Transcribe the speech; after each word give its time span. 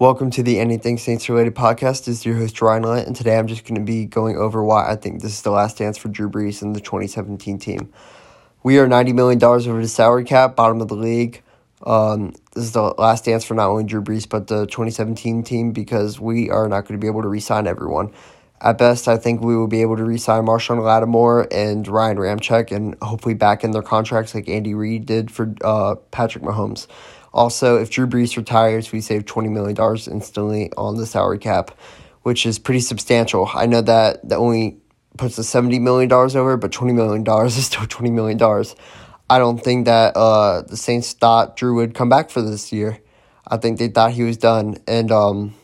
Welcome 0.00 0.30
to 0.30 0.44
the 0.44 0.60
Anything 0.60 0.96
Saints 0.96 1.28
related 1.28 1.56
podcast. 1.56 2.04
This 2.04 2.20
is 2.20 2.24
your 2.24 2.36
host 2.36 2.62
Ryan 2.62 2.84
Lett, 2.84 3.08
and 3.08 3.16
today 3.16 3.36
I'm 3.36 3.48
just 3.48 3.64
going 3.64 3.74
to 3.74 3.84
be 3.84 4.04
going 4.04 4.36
over 4.36 4.62
why 4.62 4.88
I 4.88 4.94
think 4.94 5.22
this 5.22 5.32
is 5.32 5.42
the 5.42 5.50
last 5.50 5.78
dance 5.78 5.98
for 5.98 6.06
Drew 6.06 6.30
Brees 6.30 6.62
and 6.62 6.76
the 6.76 6.80
2017 6.80 7.58
team. 7.58 7.92
We 8.62 8.78
are 8.78 8.86
$90 8.86 9.12
million 9.12 9.42
over 9.42 9.82
the 9.82 9.88
salary 9.88 10.22
cap, 10.22 10.54
bottom 10.54 10.80
of 10.80 10.86
the 10.86 10.94
league. 10.94 11.42
Um, 11.82 12.32
this 12.54 12.62
is 12.62 12.72
the 12.74 12.94
last 12.96 13.24
dance 13.24 13.44
for 13.44 13.54
not 13.54 13.70
only 13.70 13.82
Drew 13.82 14.00
Brees, 14.00 14.28
but 14.28 14.46
the 14.46 14.66
2017 14.66 15.42
team 15.42 15.72
because 15.72 16.20
we 16.20 16.48
are 16.48 16.68
not 16.68 16.82
going 16.82 16.96
to 16.96 17.04
be 17.04 17.08
able 17.08 17.22
to 17.22 17.28
re 17.28 17.40
sign 17.40 17.66
everyone. 17.66 18.12
At 18.60 18.78
best, 18.78 19.08
I 19.08 19.16
think 19.16 19.40
we 19.40 19.56
will 19.56 19.66
be 19.66 19.82
able 19.82 19.96
to 19.96 20.04
re 20.04 20.16
sign 20.16 20.44
Marshon 20.46 20.80
Lattimore 20.80 21.48
and 21.52 21.88
Ryan 21.88 22.18
Ramczyk 22.18 22.70
and 22.70 22.94
hopefully 23.02 23.34
back 23.34 23.64
in 23.64 23.72
their 23.72 23.82
contracts 23.82 24.32
like 24.32 24.48
Andy 24.48 24.74
Reid 24.74 25.06
did 25.06 25.32
for 25.32 25.52
uh, 25.64 25.96
Patrick 26.12 26.44
Mahomes. 26.44 26.86
Also, 27.32 27.76
if 27.76 27.90
Drew 27.90 28.06
Brees 28.06 28.36
retires, 28.36 28.92
we 28.92 29.00
save 29.00 29.24
$20 29.24 29.50
million 29.50 29.76
instantly 30.10 30.72
on 30.76 30.96
the 30.96 31.06
salary 31.06 31.38
cap, 31.38 31.70
which 32.22 32.46
is 32.46 32.58
pretty 32.58 32.80
substantial. 32.80 33.48
I 33.52 33.66
know 33.66 33.82
that 33.82 34.28
that 34.28 34.36
only 34.36 34.80
puts 35.16 35.36
the 35.36 35.42
$70 35.42 35.80
million 35.80 36.10
over, 36.10 36.56
but 36.56 36.70
$20 36.70 36.94
million 36.94 37.26
is 37.46 37.66
still 37.66 37.82
$20 37.82 38.12
million. 38.12 38.38
I 39.30 39.38
don't 39.38 39.58
think 39.58 39.84
that 39.84 40.16
uh, 40.16 40.62
the 40.62 40.76
Saints 40.76 41.12
thought 41.12 41.56
Drew 41.56 41.74
would 41.76 41.94
come 41.94 42.08
back 42.08 42.30
for 42.30 42.40
this 42.40 42.72
year. 42.72 42.98
I 43.46 43.58
think 43.58 43.78
they 43.78 43.88
thought 43.88 44.12
he 44.12 44.22
was 44.22 44.38
done. 44.38 44.78
And, 44.86 45.10
um, 45.10 45.54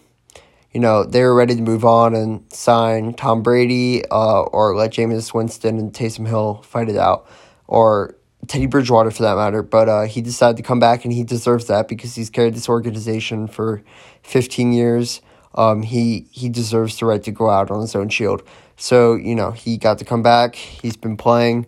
you 0.73 0.81
know, 0.81 1.05
they 1.05 1.23
were 1.23 1.35
ready 1.35 1.55
to 1.55 1.63
move 1.63 1.85
on 1.85 2.15
and 2.15 2.53
sign 2.53 3.15
Tom 3.15 3.43
Brady 3.43 4.05
uh, 4.11 4.43
or 4.43 4.77
let 4.77 4.93
Jameis 4.93 5.33
Winston 5.33 5.79
and 5.79 5.93
Taysom 5.93 6.27
Hill 6.27 6.63
fight 6.63 6.89
it 6.91 6.97
out. 6.97 7.27
Or 7.67 8.17
Teddy 8.47 8.67
Bridgewater 8.67 9.11
for 9.11 9.23
that 9.23 9.37
matter, 9.37 9.63
but 9.63 9.89
uh, 9.89 10.03
he 10.03 10.21
decided 10.21 10.57
to 10.57 10.63
come 10.63 10.81
back 10.81 11.05
and 11.05 11.13
he 11.13 11.25
deserves 11.25 11.67
that 11.67 11.89
because 11.89 12.15
he's 12.15 12.31
carried 12.31 12.55
this 12.55 12.69
organization 12.69 13.47
for 13.47 13.83
15 14.23 14.73
years. 14.73 15.21
Um, 15.55 15.83
he 15.83 16.27
he 16.33 16.49
deserves 16.49 16.99
the 16.99 17.07
right 17.07 17.23
to 17.23 17.31
go 17.31 17.49
out 17.49 17.71
on 17.71 17.81
his 17.81 17.95
own 17.95 18.09
shield. 18.09 18.43
So 18.77 19.15
you 19.15 19.35
know 19.35 19.53
he 19.53 19.77
got 19.77 19.99
to 19.99 20.05
come 20.05 20.23
back. 20.23 20.57
He's 20.57 20.97
been 20.97 21.17
playing, 21.17 21.67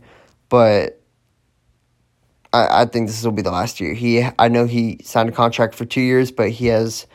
but 0.48 1.00
I, 2.52 2.82
I 2.82 2.84
think 2.86 3.06
this 3.06 3.22
will 3.24 3.32
be 3.32 3.42
the 3.42 3.52
last 3.52 3.80
year. 3.80 3.94
He 3.94 4.26
I 4.38 4.48
know 4.48 4.66
he 4.66 4.98
signed 5.04 5.28
a 5.28 5.32
contract 5.32 5.74
for 5.74 5.84
two 5.84 6.00
years, 6.00 6.32
but 6.32 6.50
he 6.50 6.66
has 6.66 7.06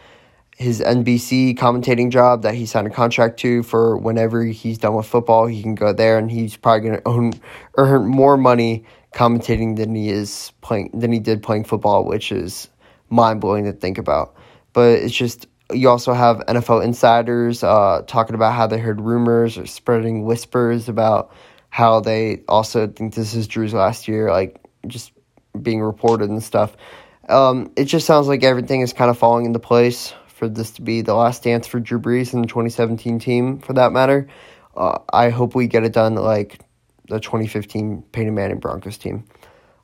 his 0.61 0.79
NBC 0.79 1.57
commentating 1.57 2.11
job 2.11 2.43
that 2.43 2.53
he 2.53 2.67
signed 2.67 2.85
a 2.85 2.91
contract 2.91 3.39
to 3.39 3.63
for 3.63 3.97
whenever 3.97 4.43
he's 4.43 4.77
done 4.77 4.93
with 4.93 5.07
football. 5.07 5.47
He 5.47 5.63
can 5.63 5.73
go 5.73 5.91
there 5.91 6.19
and 6.19 6.29
he's 6.29 6.55
probably 6.55 6.89
going 6.89 7.33
to 7.33 7.39
earn 7.77 8.05
more 8.05 8.37
money 8.37 8.85
commentating 9.11 9.75
than 9.75 9.95
he 9.95 10.09
is 10.09 10.53
playing 10.61 10.91
than 10.93 11.11
he 11.11 11.19
did 11.19 11.41
playing 11.41 11.63
football, 11.63 12.05
which 12.05 12.31
is 12.31 12.69
mind 13.09 13.41
blowing 13.41 13.65
to 13.65 13.73
think 13.73 13.97
about. 13.97 14.35
But 14.71 14.99
it's 14.99 15.15
just 15.15 15.47
you 15.73 15.89
also 15.89 16.13
have 16.13 16.37
NFL 16.47 16.83
insiders 16.83 17.63
uh, 17.63 18.03
talking 18.05 18.35
about 18.35 18.53
how 18.53 18.67
they 18.67 18.77
heard 18.77 19.01
rumors 19.01 19.57
or 19.57 19.65
spreading 19.65 20.25
whispers 20.25 20.89
about 20.89 21.33
how 21.69 22.01
they 22.01 22.43
also 22.47 22.87
think 22.87 23.15
this 23.15 23.33
is 23.33 23.47
Drew's 23.47 23.73
last 23.73 24.07
year, 24.07 24.29
like 24.29 24.61
just 24.85 25.11
being 25.59 25.81
reported 25.81 26.29
and 26.29 26.43
stuff. 26.43 26.77
Um, 27.29 27.71
it 27.75 27.85
just 27.85 28.05
sounds 28.05 28.27
like 28.27 28.43
everything 28.43 28.81
is 28.81 28.93
kind 28.93 29.09
of 29.09 29.17
falling 29.17 29.45
into 29.45 29.59
place 29.59 30.13
for 30.41 30.49
this 30.49 30.71
to 30.71 30.81
be 30.81 31.01
the 31.01 31.13
last 31.13 31.43
dance 31.43 31.67
for 31.67 31.79
Drew 31.79 31.99
Brees 31.99 32.33
and 32.33 32.43
the 32.43 32.47
2017 32.47 33.19
team, 33.19 33.59
for 33.59 33.73
that 33.73 33.91
matter. 33.91 34.27
Uh, 34.75 34.97
I 35.13 35.29
hope 35.29 35.53
we 35.53 35.67
get 35.67 35.83
it 35.83 35.93
done 35.93 36.15
like 36.15 36.59
the 37.09 37.19
2015 37.19 38.01
Peyton 38.11 38.33
Manning 38.33 38.57
Broncos 38.57 38.97
team. 38.97 39.25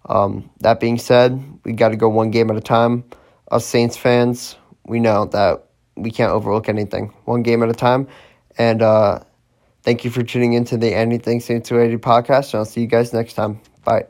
Um, 0.09 0.49
that 0.61 0.79
being 0.79 0.97
said, 0.97 1.59
we 1.63 1.73
got 1.73 1.89
to 1.89 1.95
go 1.95 2.09
one 2.09 2.31
game 2.31 2.49
at 2.49 2.57
a 2.57 2.61
time. 2.61 3.03
Us 3.51 3.67
Saints 3.67 3.97
fans, 3.97 4.55
we 4.83 4.99
know 4.99 5.25
that 5.25 5.67
we 5.95 6.09
can't 6.09 6.31
overlook 6.31 6.69
anything. 6.69 7.13
One 7.25 7.43
game 7.43 7.61
at 7.61 7.69
a 7.69 7.73
time. 7.73 8.07
And 8.57 8.81
uh, 8.81 9.19
thank 9.83 10.05
you 10.05 10.09
for 10.09 10.23
tuning 10.23 10.53
into 10.53 10.75
the 10.75 10.91
Anything 10.91 11.39
Saints 11.39 11.69
Related 11.69 12.01
podcast. 12.01 12.53
And 12.53 12.59
I'll 12.61 12.65
see 12.65 12.81
you 12.81 12.87
guys 12.87 13.13
next 13.13 13.33
time. 13.33 13.61
Bye. 13.83 14.07